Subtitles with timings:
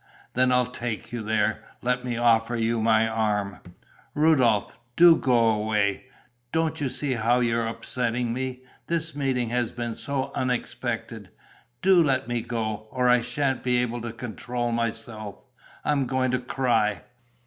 [0.33, 1.61] "Then I'll take you there.
[1.83, 3.59] Let me offer you my arm."
[4.15, 6.05] "Rudolph, do go away!
[6.51, 8.63] Don't you see how you're upsetting me?
[8.87, 11.29] This meeting has been so unexpected.
[11.83, 15.45] Do let me go, or I sha'n't be able to control myself.
[15.85, 17.03] I'm going to cry....